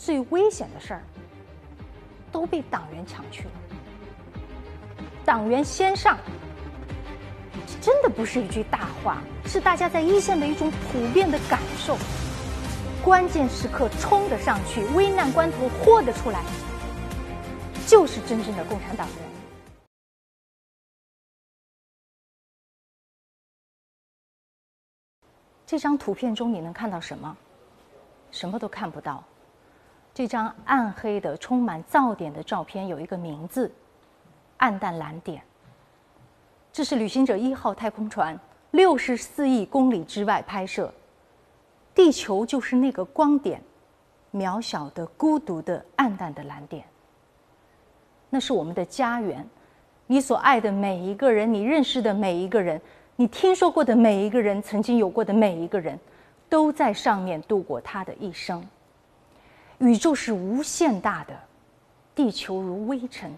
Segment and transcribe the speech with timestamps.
[0.00, 1.02] 最危险的事儿
[2.32, 3.50] 都被党员抢去了。
[5.26, 6.18] 党员先上，
[7.66, 11.98] 这真的不是一句大话，是大家在一线的一种普遍的感受。
[13.04, 16.42] 关键时刻冲得上去，危难关头豁得出来，
[17.86, 19.16] 就是真正的共产党员。
[25.66, 27.36] 这张图片中你能看到什么？
[28.30, 29.22] 什么都看不到。
[30.20, 33.72] 这张暗黑的、充满噪点的照片有一个名字——
[34.60, 35.40] 暗淡蓝点。
[36.70, 38.38] 这是旅行者一号太空船
[38.72, 40.92] 六十四亿公里之外拍摄。
[41.94, 43.62] 地球就是那个光点，
[44.30, 46.84] 渺小的、孤独的、暗淡的蓝点。
[48.28, 49.48] 那是我们的家园，
[50.06, 52.78] 你所爱的每一个人，你认识的每一个人，
[53.16, 55.98] 你听说过的每一个人，曾经有过的每一个人，
[56.50, 58.62] 都在上面度过他的一生。
[59.80, 61.34] 宇宙是无限大的，
[62.14, 63.30] 地球如微尘。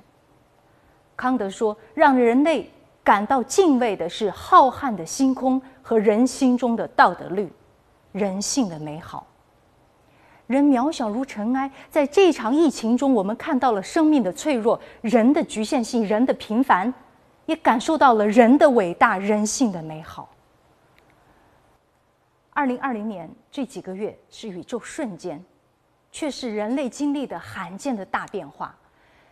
[1.16, 2.70] 康德说，让人类
[3.04, 7.50] 感到敬畏的是浩瀚的星空和人心中的道德律。
[8.10, 9.26] 人性的美好，
[10.46, 11.70] 人渺小如尘埃。
[11.88, 16.92] 在这场疫情中，我们看到了生命的脆弱，人的局限性，人的平凡，
[17.46, 20.28] 也感受到了人的伟大，人性的美好。
[22.50, 25.42] 二零二零年这几个月是宇宙瞬间，
[26.12, 28.76] 却是人类经历的罕见的大变化。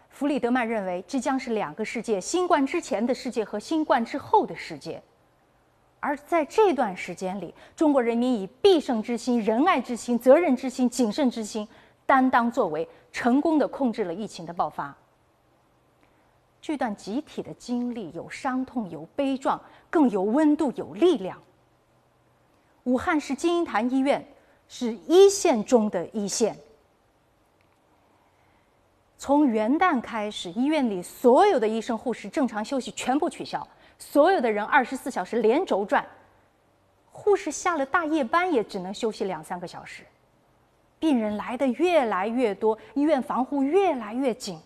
[0.09, 5.00] 弗里德曼认为，这将是两个世界：新冠之前的世界和新冠之后的世界。
[6.00, 11.69] 而在这段时间里，中国人民以必胜之心、仁爱之心、责任之心、谨慎之心，
[12.06, 14.97] 担当作为，成功的控制了疫情的爆发。
[16.62, 21.41] 这段集体的经历有伤痛、有悲壮，更有温度、有力量。
[22.84, 24.27] 武汉市金银潭医院
[24.69, 26.56] 是一线中的一线。
[29.20, 33.69] 从元旦开始，医院里所有的医生、护士正常休息全部取消。
[33.98, 36.03] 所有的人二十四小时连轴转，
[37.12, 40.06] 护士下了大夜班也只能休息两三个小时，
[40.98, 44.59] 病人来的越来越多，医院防护越来越紧。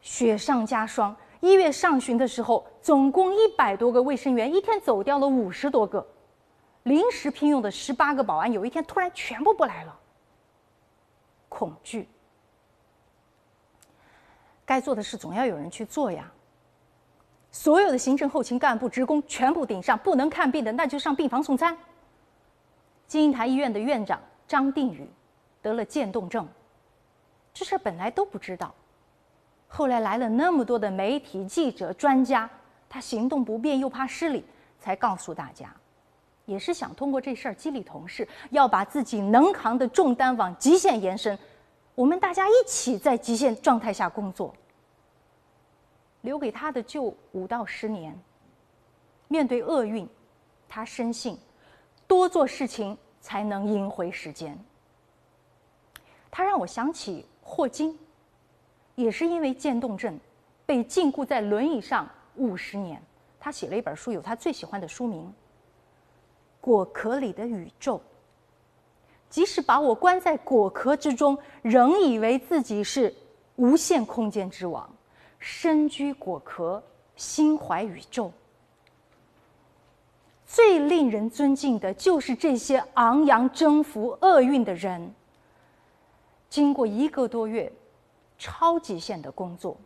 [0.00, 6.02] 雪上加霜，一月上旬的时候，总共一百多个卫生员，一天走掉了五十多个，
[6.84, 9.94] 临时聘用的十八个保安，有一天突然全部不来了。
[11.50, 12.08] 恐惧，
[14.70, 16.30] 该做的事总要有人去做呀。
[17.50, 21.76] 所有的行政、后勤干部、职工全部顶上，不能看病的那就上病房送餐。
[23.08, 25.10] 金银潭医院的院长张定宇
[25.60, 26.46] 得了渐冻症，
[27.52, 28.72] 这事本来都不知道，
[29.66, 32.48] 后来来了那么多的媒体记者、专家，
[32.88, 34.44] 他行动不便又怕失礼，
[34.78, 35.74] 才告诉大家，
[36.44, 41.36] 也是想通过这事儿激励同事，要把自己能扛的重担往极限延伸，
[41.96, 44.54] 我们大家一起在极限状态下工作。
[46.22, 48.18] 留给他的就五到十年。
[49.28, 50.08] 面对厄运，
[50.68, 51.38] 他深信，
[52.06, 54.58] 多做事情才能赢回时间。
[56.30, 57.98] 他让我想起霍金，
[58.94, 60.18] 也是因为渐冻症，
[60.66, 63.00] 被禁锢在轮椅上五十年。
[63.38, 65.26] 他写了一本书，有他最喜欢的书名
[66.60, 67.96] 《果壳里的宇宙》。
[69.30, 73.14] 即使把我关在果壳之中，仍以为自己是
[73.56, 74.92] 无限空间之王。
[75.40, 76.80] 身居果壳，
[77.16, 78.30] 心怀宇宙。
[80.46, 85.14] 最令人尊敬的就是这些昂扬征服厄运的人。
[86.48, 87.72] 经过一个多月
[88.36, 89.76] 超极限的工作，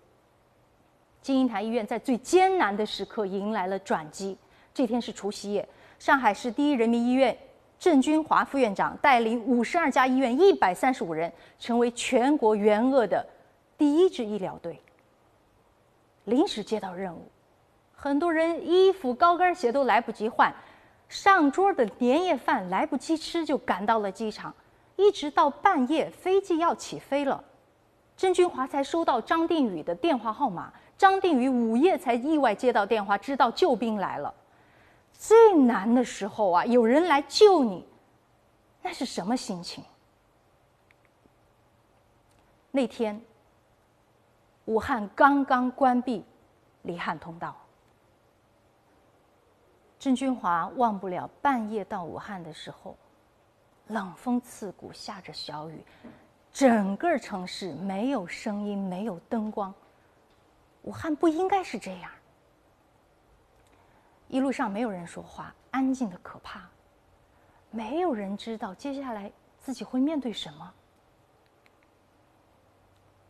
[1.20, 4.36] 金银潭医院在最艰难的时刻迎来了转机。
[4.72, 7.36] 这天是除夕夜，上海市第一人民医院
[7.78, 13.24] 郑军华副院长带领五十二家医院一百三十五人，成为全国援鄂的
[13.76, 14.80] 第一支医疗队。
[16.24, 17.30] 临时接到任务，
[17.94, 20.54] 很多人衣服、高跟鞋都来不及换，
[21.08, 24.54] 上桌的年夜饭来不及吃就赶到了机场，
[24.96, 27.44] 一直到半夜飞机要起飞了，
[28.16, 30.72] 郑军华才收到张定宇的电话号码。
[30.96, 34.32] 张定宇午夜才意外接到电话，知道救兵来了。
[35.12, 37.84] 最难的时候啊，有人来救你，
[38.80, 39.84] 那是什么心情？
[42.70, 43.20] 那天。
[44.66, 46.24] 武汉刚刚关闭
[46.82, 47.54] 离汉通道，
[49.98, 52.96] 郑军华忘不了半夜到武汉的时候，
[53.88, 55.84] 冷风刺骨，下着小雨，
[56.50, 59.72] 整个城市没有声音，没有灯光。
[60.82, 62.10] 武汉不应该是这样。
[64.28, 66.62] 一路上没有人说话，安静的可怕，
[67.70, 70.74] 没有人知道接下来自己会面对什么。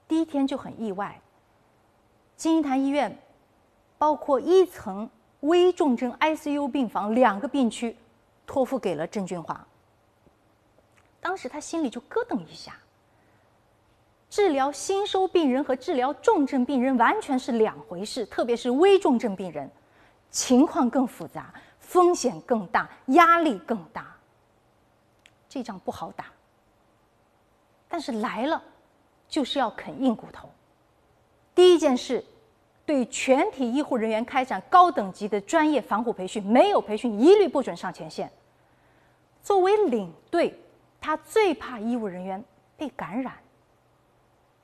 [0.07, 1.21] 第一天就很意外，
[2.45, 3.19] 金银潭医院
[3.97, 5.09] 包括一层
[5.41, 7.97] 危重症 ICU 病房两个病区，
[8.47, 9.67] 托付给了郑俊华。
[11.23, 12.77] 当时他心里就咯噔一下。
[14.29, 19.71] 治疗新收病人和治疗重症病人完全是两回事，特别是危重症病人，
[20.31, 21.51] 情况更复杂，
[21.81, 24.15] 风险更大，压力更大。
[25.49, 26.27] 这仗不好打。
[27.89, 28.63] 但是来了，
[29.31, 30.51] 就是要啃硬骨头。
[31.55, 32.23] 第一件事，
[32.87, 38.31] 对全体医护人员开展高等级的专业防护培训，没有培训一律不准上前线。
[39.43, 40.59] 作为领队，
[41.01, 42.43] 他最怕医务人员
[42.77, 43.35] 被感染。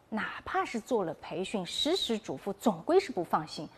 [0.09, 3.69] 哪怕是做了培训，时时嘱咐，总归是不放心，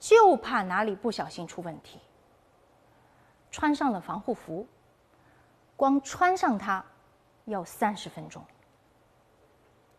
[0.00, 1.98] 就怕哪里不小心出问题。
[3.50, 4.66] 穿上了防护服，
[5.76, 6.82] 光穿上它
[7.44, 8.42] 要三十分钟。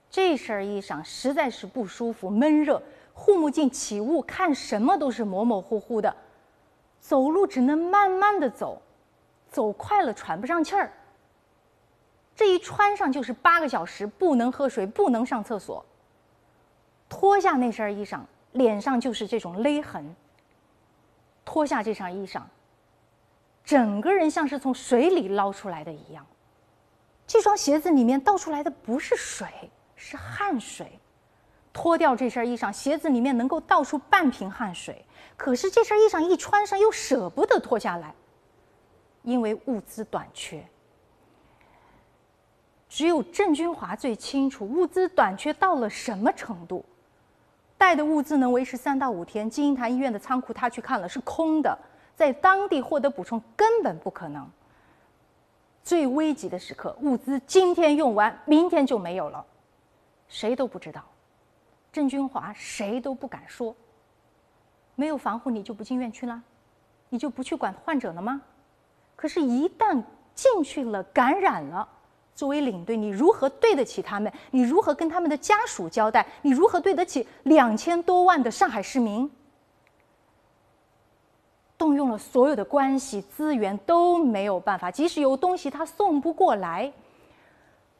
[0.09, 2.81] 这身衣裳实在是不舒服，闷热，
[3.13, 6.13] 护目镜起雾，看什么都是模模糊糊的，
[6.99, 8.81] 走路只能慢慢的走，
[9.49, 10.91] 走快了喘不上气儿。
[12.35, 15.85] 这一穿上就是八个小时，不能喝水，不能上厕所。
[17.07, 18.21] 脱下那身衣裳，
[18.53, 20.15] 脸上就是这种勒痕。
[21.45, 22.41] 脱下这身衣裳，
[23.63, 26.25] 整个人像是从水里捞出来的一样。
[27.27, 29.47] 这双鞋子里面倒出来的不是水，
[29.95, 30.99] 是汗水。
[31.73, 35.03] 脱掉这身衣裳，鞋子里面能够倒出半瓶汗水。
[35.35, 38.13] 可是这身衣裳一穿上，又舍不得脱下来，
[39.23, 40.63] 因为物资短缺。
[42.87, 46.85] 只有郑君华最清楚物资短缺到了什么程度。
[47.75, 51.77] 带的物资能维持三到五天，金银潭医院的仓库他去看了是空的，
[52.15, 54.47] 在当地获得补充根本不可能。
[55.83, 59.43] 最危急的时刻，物资今天用完，明天就没有了，
[60.29, 61.03] 谁都不知道。
[61.93, 63.73] 郑君华谁都不敢说。
[64.95, 66.41] 没有防护，你就不进院区了，
[67.09, 68.41] 你就不去管患者了吗？
[69.15, 70.03] 可是，一旦
[70.33, 71.87] 进去了，感染了，
[72.35, 74.31] 作为领队，你如何对得起他们？
[74.49, 76.25] 你如何跟他们的家属交代？
[76.41, 79.29] 你如何对得起两千多万的上海市民？
[81.77, 86.91] 动用了所有的关系资源都没有办法，即使有东西他送不过来。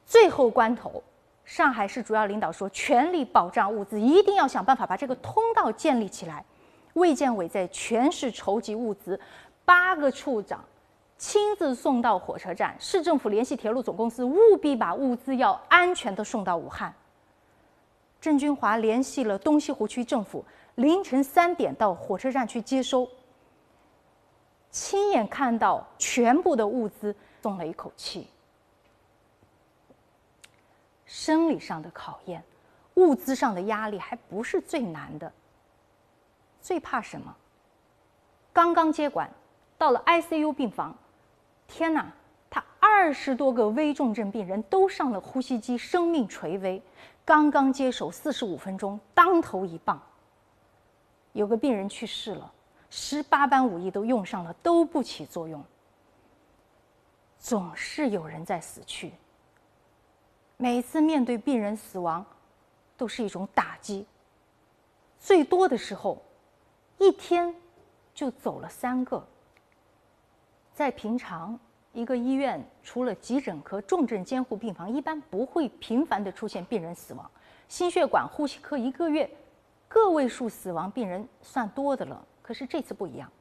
[0.06, 1.01] 最后关头，
[1.45, 6.44] 上海市主要领导说全力保障物资，一定要想办法把这个通道建立起来。
[6.94, 9.19] 卫健委在全市筹集物资，
[9.66, 10.63] 八个处长。
[11.18, 16.94] 亲自送到火车站，市政府联系铁路总公司，务必把物资要安全的送到武汉。
[18.19, 20.44] 郑军华联系了东西湖区政府，
[20.75, 23.07] 凌晨三点到火车站去接收。
[24.69, 28.28] 亲眼看到全部的物资，松了一口气。
[31.13, 32.44] 生理上的考验，
[32.95, 35.31] 物资上的压力还不是最难的，
[36.60, 37.36] 最怕什么？
[38.51, 39.30] 刚刚接管，
[39.77, 40.98] 到了 ICU 病房。
[41.68, 42.12] 天哪，
[42.50, 46.81] 他二十多个危重症病人都上了呼吸机，生命垂危。
[47.24, 50.01] 刚刚接手四十五分钟，当头一棒。
[51.33, 52.51] 有个病人去世了，
[52.89, 55.63] 十八般武艺都用上了，都不起作用。
[57.38, 59.13] 总是有人在死去。
[60.57, 62.25] 每次面对病人死亡，
[62.95, 64.05] 都是一种打击。
[65.19, 66.22] 最多的时候，
[66.98, 67.53] 一天
[68.13, 69.25] 就走了三个。
[70.74, 71.60] 在平常，
[71.91, 77.29] 一个医院除了急诊科、重症监护病房，一般不会频繁的出现病人死亡。
[77.67, 79.29] 心血管、呼吸科一个月
[79.88, 82.25] 个位数死亡病人算多的了。
[82.41, 83.31] 可是这次不一样，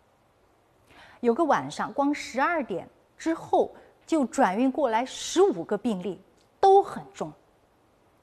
[1.21, 2.89] 有个晚上，光十二点
[3.19, 3.75] 之后
[4.07, 6.21] 就转运过来十五个病例，
[6.63, 7.33] 都很重。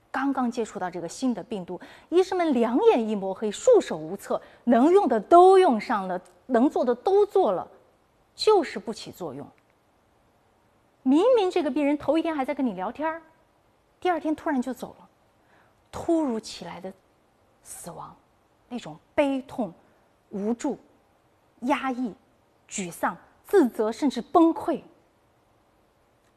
[0.10, 7.67] 刚刚接触到这个新的病毒，医生们两眼一抹黑，束手无策，能用的都用上了，能做的都做了。
[8.34, 9.46] 就是不起作用。
[11.03, 13.22] 明明这个病人头一天还在跟你聊天
[14.00, 15.10] 第二天突然就走了，
[15.91, 16.93] 突如其来的
[17.62, 18.15] 死亡，
[18.69, 19.74] 那种悲痛、
[20.29, 20.77] 无助、
[21.63, 22.15] 压抑、
[22.69, 24.81] 沮丧、自责，甚至崩溃。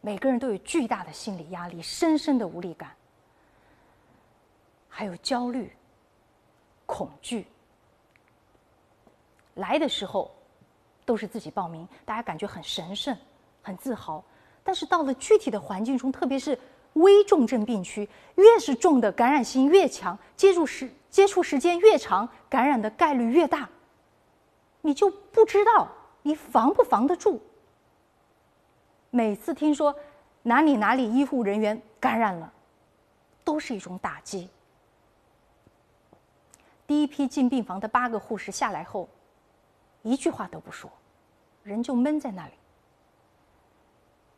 [0.02, 2.94] 每个人都有巨大的心理压力，深深的无力感，
[4.90, 5.74] 还有焦虑、
[6.84, 7.46] 恐惧。
[9.54, 10.30] 来的时候。
[11.04, 13.14] 都是自己报名，大家感觉很神圣、
[13.60, 14.22] 很自豪。
[14.62, 16.56] 但是到了具体的环境中，特别是
[16.92, 23.68] 危重症病区，越是重的感染性越强，接触时接触时间越长，感染的概率越大。
[24.80, 25.88] 你就不知道
[26.22, 27.42] 你防不防得住。
[29.14, 29.94] 每次听说
[30.42, 32.50] 哪里哪里医护人员感染了，
[33.44, 34.48] 都是一种打击。
[36.86, 39.06] 第一批进病房的八个护士下来后，
[40.00, 40.90] 一句话都不说，
[41.62, 42.54] 人就闷在那里。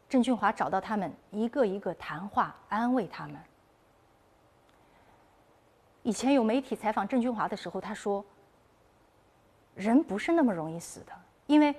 [0.09, 3.37] 郑俊华找到他们，一个一个谈话，安慰他们。
[6.02, 8.25] 以前有媒体采访郑俊华的时候，他说
[9.76, 11.12] ：“人不是那么容易死的，
[11.47, 11.73] 因为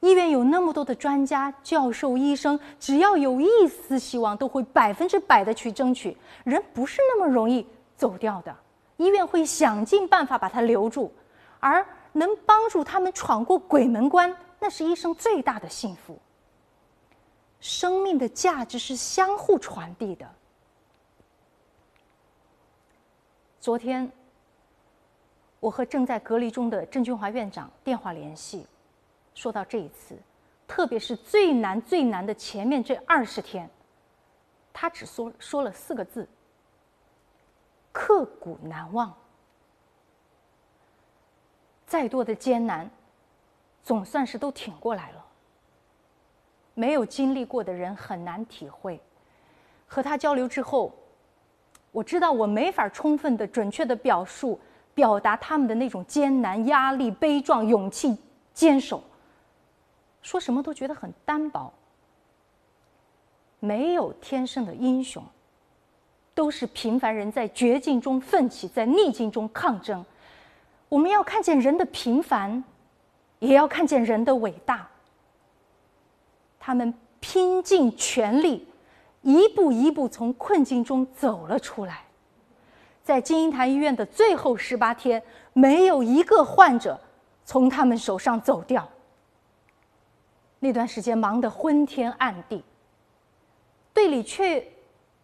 [0.00, 6.16] 医院有那么多的专家、教授、医生，只要有一丝希望，都会百分之百的去争取。
[6.44, 8.54] 人不是那么容易走掉的，
[8.98, 11.10] 医院会想尽办法把他留住，
[11.58, 16.18] 而能帮助他们闯过鬼门关，那是医生最大的幸福。
[17.60, 20.30] 生命的价值是相互传递的。”
[23.58, 24.12] 昨天，
[25.60, 28.66] 我和正在隔离中的郑俊华院长电话联系，
[29.34, 30.16] 说到这一次，
[30.66, 33.68] 特别是最难最难的前面这二十天，
[34.72, 36.28] 他只说说了四个字：
[37.92, 39.14] 刻骨难忘。
[41.86, 42.88] 再多的艰难，
[43.82, 45.24] 总算是都挺过来了。
[46.72, 49.00] 没有经历过的人很难体会。
[49.86, 50.92] 和他交流之后。
[51.92, 54.58] 我知道我没法充分的、准确的表述、
[54.94, 58.18] 表达他们的那种艰难、压力、悲壮、勇气、
[58.52, 59.00] 坚守。
[60.24, 61.72] 说什么都觉得很单薄。
[63.60, 65.22] 没有天生的英雄，
[66.34, 70.04] 都是平凡人在绝境中奋起，在逆境中抗争。
[70.88, 72.64] 我们要看见人的平凡，
[73.38, 74.88] 也要看见人的伟大。
[76.58, 78.66] 他们拼尽全力。
[79.22, 82.04] 一步一步从困境中走了出来，
[83.02, 85.22] 在金银潭医院的最后十八天，
[85.54, 87.00] 没有一个患者
[87.42, 88.86] 从他们手上走掉。
[90.64, 92.64] 那段时间忙得昏天暗地，
[93.92, 94.66] 队里却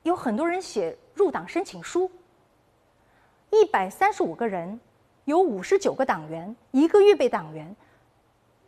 [0.02, 2.10] 有很多人写入党申请书。
[3.48, 4.78] 一百三十五个人，
[5.24, 7.74] 有五十九个党员，一个预备党员，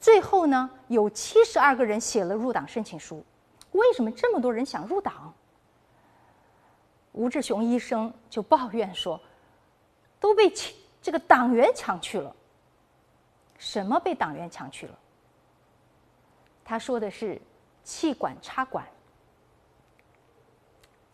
[0.00, 3.22] 最后呢，有七十二个人写了入党申请书。
[3.72, 5.34] 为什么这么多人想入党？
[7.12, 9.20] 吴志雄医生就抱怨说
[10.18, 10.50] ：“都被
[11.02, 12.34] 这个党员抢去了。”
[13.60, 14.98] 什么被党员抢去了？
[16.72, 17.38] 他说的是
[17.84, 18.82] 气管插管。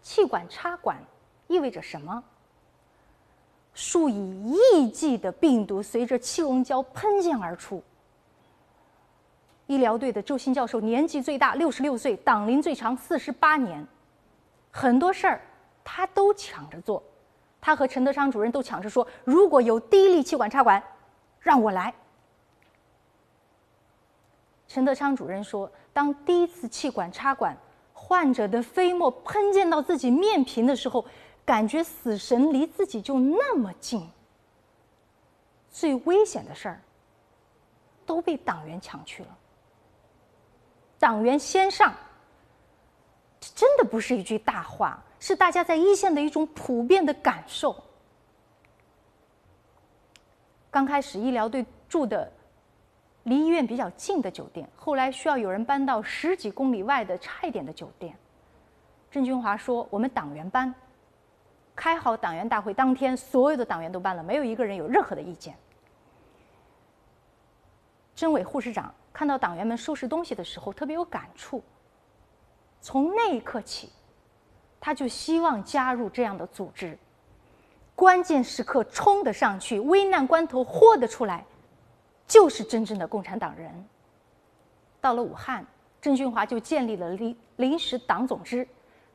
[0.01, 0.97] 气管插管
[1.49, 2.23] 意味着什么？
[3.75, 7.83] 数以亿计的病毒随着气溶胶喷溅而出。
[9.67, 13.85] 医疗队的周新教授年纪最大，六十六岁，党龄最长，四十八年。
[14.71, 15.41] 很多事儿
[15.83, 17.03] 他都抢着做，
[17.61, 20.81] 他和陈德昌主任都抢着说：“如果有第一例气管插管，
[21.41, 21.93] 让我来。”
[24.69, 27.57] 陈德昌主任说：“当第一次气管插管
[27.95, 31.05] 患者的飞沫喷溅到自己面屏的时候，
[31.45, 34.09] 感觉死神离自己就那么近。
[35.71, 36.81] 最危险的事儿
[38.05, 39.39] 都被党员抢去了。”
[41.01, 41.95] 党员先上，
[43.41, 47.75] 这真的不是一句大话，是大家在一线的一种普遍的感受。
[50.71, 52.31] 刚开始医疗队住的
[53.29, 58.17] 离医院比较近的酒店，后来需要有人搬到十几公里外的差一点的酒店。
[59.11, 60.75] 郑军华说：“我们党员搬，
[61.77, 65.55] 开好党员大会当天，所有的党员都搬了，没有一个人有任何的意见。”
[68.17, 68.93] 政委护士长。
[69.11, 71.61] 看到党员们收拾东西的时候，特别有感触。
[72.81, 73.91] 从那一刻起，
[74.79, 76.97] 他就希望加入这样的组织。
[77.97, 81.45] 关键时刻冲得上去，危难关头豁得出来，
[82.29, 83.73] 就是真正的共产党人。
[85.01, 85.67] 到了武汉，
[86.01, 88.69] 郑俊华就建立了临临时党总支，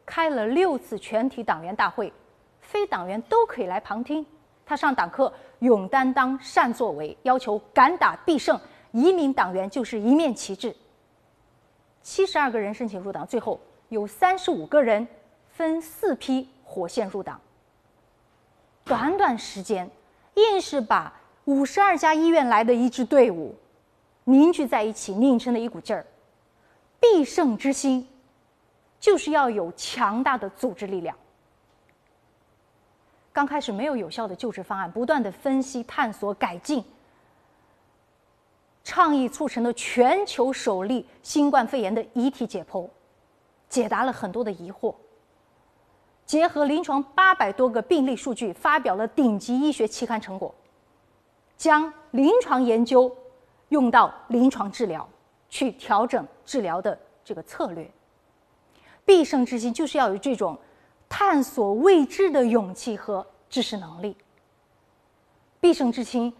[0.05, 2.11] 开了六次全体党员大会，
[2.59, 4.25] 非党员都可以来旁听。
[4.65, 8.59] 他上党课，勇担当，善作为，要求敢打必胜。
[8.91, 10.75] 一名党员就是一面旗帜。
[12.01, 15.05] 七十二个人申请入党，最后有三十五个人
[15.49, 17.39] 分四批火线入党。
[18.85, 19.89] 短短时间，
[20.35, 21.13] 硬是把
[21.45, 23.53] 五十二家医院来的一支队伍
[24.23, 26.05] 凝聚在一起，拧成了一股劲儿。
[26.99, 28.07] 必胜之心，
[28.97, 31.13] 就是要有强大的组织力量。
[33.33, 36.81] 刚开始没有有效的救治方案，不断的分析、探索、改进。
[38.85, 42.87] 倡议促成了全球首例新冠肺炎的遗体解剖，
[43.67, 44.93] 解答了很多的疑惑。
[46.25, 50.53] 结合临床八百多个病例数据，发表了顶级医学期刊成果，
[51.57, 53.15] 将临床研究
[53.69, 55.07] 用到临床治疗，
[55.49, 57.89] 去调整治疗的这个策略。
[59.05, 60.57] 必胜之心就是要有这种
[61.09, 64.15] 探索未知的勇气和知识能力。
[65.59, 66.33] 必胜之心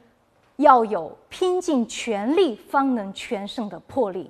[0.58, 4.30] 要有拼尽全力方能全胜的魄力。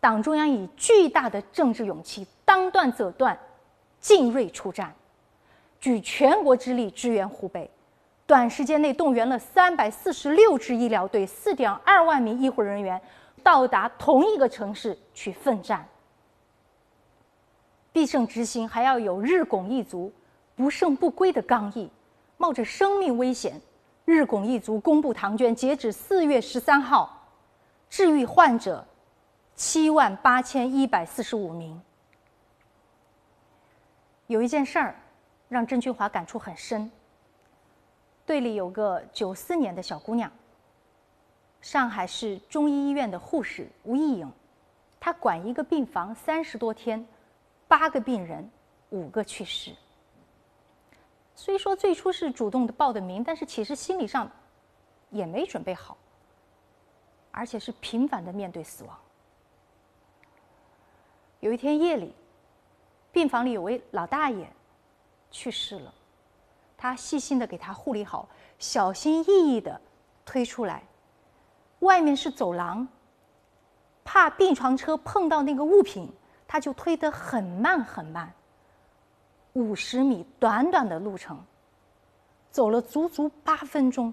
[0.00, 3.36] 党中央以巨大的政治勇气，当断则断，
[4.00, 4.94] 进锐出战，
[5.80, 7.68] 举全国之力支援湖北。
[8.26, 13.00] 短时间内动员了三百四十六支医疗队、四点二万名医护人员，
[13.42, 15.86] 到达同一个城市去奋战。
[17.92, 20.12] 必胜之心还要有日拱一卒、
[20.56, 21.88] 不胜不归的刚毅，
[22.36, 23.60] 冒着生命危险，
[24.04, 27.28] 日拱一卒公布唐娟，截止四月十三号，
[27.88, 28.84] 治愈患者
[29.54, 31.80] 七万八千一百四十五名。
[34.26, 34.96] 有一件事儿，
[35.48, 36.90] 让郑俊华感触很深。
[38.26, 40.30] 队里有个九四年的小姑娘，
[41.60, 44.30] 上海市中医医院的护士吴艺颖，
[44.98, 47.06] 她管一个病房三十多天，
[47.68, 48.50] 八个病人，
[48.90, 49.72] 五个去世。
[51.36, 54.28] 虽说最初是主动的报的名，但是其实心理上
[55.10, 55.96] 也没准备好，
[57.30, 58.98] 而且是频繁的面对死亡。
[61.38, 62.12] 有一天夜里，
[63.12, 64.50] 病房里有位老大爷
[65.30, 65.94] 去世了。
[66.76, 68.28] 他细心的给他护理好，
[68.58, 69.80] 小心翼翼的
[70.24, 70.82] 推出来。
[71.80, 72.86] 外面是走廊，
[74.04, 76.10] 怕病床车碰到那个物品，
[76.46, 78.32] 他就推得很慢很慢。
[79.54, 81.42] 五十米短短的路程，
[82.50, 84.12] 走了足足八分钟。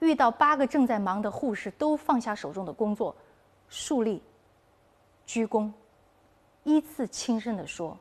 [0.00, 3.14] 遇到八个正在忙的护士，都放下手中的工作，
[3.68, 4.22] 竖立、
[5.24, 5.72] 鞠躬，
[6.62, 7.96] 依次轻声的说：“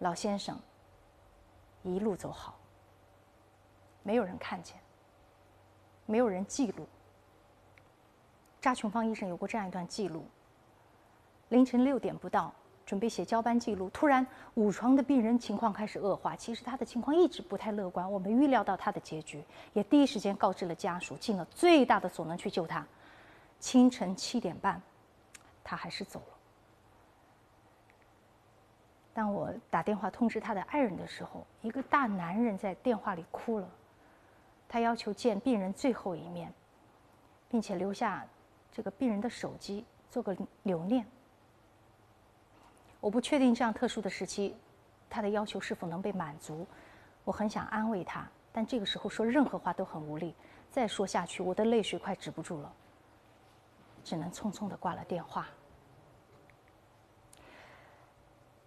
[0.00, 0.58] 老先生。”
[1.86, 2.58] 一路走好，
[4.02, 4.76] 没有人看见，
[6.06, 6.86] 没有人记录。
[8.60, 10.24] 扎琼芳医生有过这样一段记录：
[11.50, 12.52] 凌晨六点不到，
[12.84, 16.34] 准备写交班记录，突然五床的病人情况开始恶化。
[16.34, 22.84] 其实他的情况一直不太乐观，我们预料到他的结局，也第一时间告知了家属，尽了最大的所能去救他。
[23.60, 24.82] 清晨七点半，
[25.62, 26.35] 他还是走了。
[29.16, 33.66] 当我打电话通知他的爱人的时候，一个大男人在电话里哭了。
[34.68, 36.52] 他要求见病人最后一面，
[37.48, 38.26] 并且留下
[38.70, 41.06] 这个病人的手机做个留念。
[43.00, 44.54] 我不确定这样特殊的时期，
[45.08, 46.66] 他的要求是否能被满足。
[47.24, 50.34] 我很想安慰他，但这个时候说任何话都很无力。
[50.70, 52.70] 再说下去，我的泪水快止不住了，
[54.04, 55.48] 只能匆匆的挂了电话。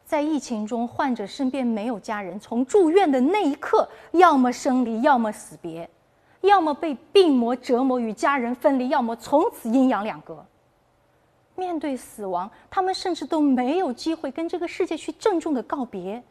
[0.10, 5.88] 在疫情中，患者身边没有家人，从住院的那一刻，要么生离，要么死别，
[6.42, 10.44] 要么被病魔折磨与家人分离，要么从此阴阳两隔。
[11.54, 16.24] 面对死亡，他们甚至都没有机会跟这个世界去郑重的告别。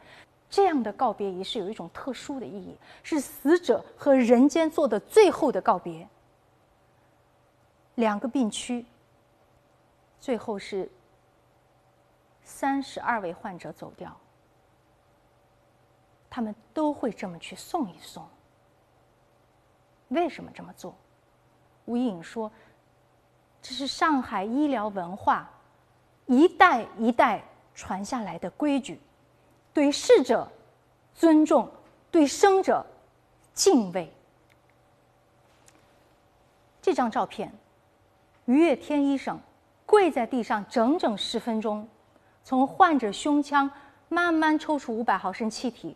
[0.51, 6.09] 这样的告别仪式有一种特殊的意义，是死者和人间做的最后的告别。
[7.95, 8.85] 两个病区，
[10.21, 10.91] 最后是。
[12.49, 14.17] 三十二位患者走掉，
[16.31, 18.27] 他们都会这么去送一送。
[20.09, 20.97] 为什么这么做？
[21.85, 22.51] 吴颖说
[23.61, 25.51] ：“这是上海医疗文化
[26.25, 28.99] 一代一代传下来的规矩，
[29.75, 30.51] 对逝者
[31.15, 31.71] 尊重，
[32.11, 32.85] 对生者
[33.53, 34.11] 敬畏。”
[36.81, 37.53] 这张照片，
[38.47, 39.39] 于月天医生
[39.85, 41.87] 跪在地上整整十分钟。
[42.49, 43.71] 从患者胸腔
[44.09, 45.95] 慢慢抽出五百毫升气体，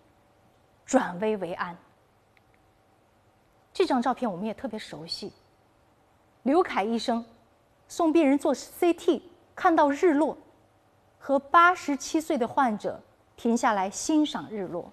[0.85, 1.75] 转危为安。
[3.73, 5.33] 这张照片我们也特别熟悉。
[6.43, 7.25] 刘凯医生
[7.89, 9.23] 送病人做 CT，
[9.57, 10.37] 看到日落，
[11.19, 13.01] 和八十七岁的患者
[13.35, 14.93] 停下来欣赏日落。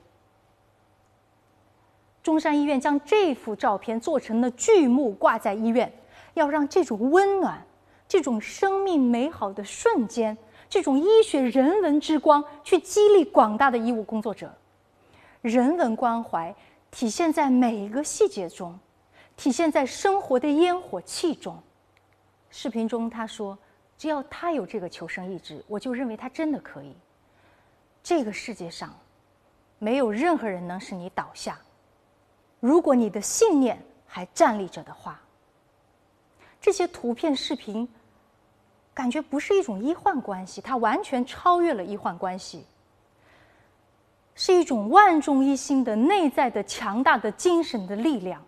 [2.24, 5.91] 中山医院将这幅照片做成了巨幕，挂在医院，
[6.36, 7.62] 要让这种温暖、
[8.08, 10.38] 这种生命美好的瞬间。
[10.69, 14.53] 这种医学人文之光，去激励广大的医务工作者。
[15.41, 16.55] 人文关怀
[16.91, 18.77] 体现在每一个细节中，
[19.36, 21.58] 体现在生活的烟火气中。
[22.51, 23.58] 视频中他说
[23.97, 26.95] ：“只要他有这个求生意志，我就认为他真的可以。
[28.03, 28.95] 这个世界上，
[29.79, 31.58] 没有任何人能使你倒下。
[32.60, 35.19] 如果你的信念还站立着的话，
[36.62, 37.89] 这些图片、视频。”
[39.00, 42.66] 感觉不是一种医患关系，它完全超越了医患关系，
[44.36, 48.46] 是一种万众一心的内在的强大的精神的力量。